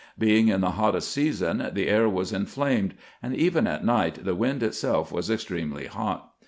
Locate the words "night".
3.85-4.25